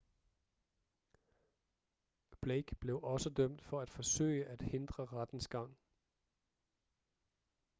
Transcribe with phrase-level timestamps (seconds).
[2.41, 5.77] blake blev også dømt for at forsøge at hindre rettens gang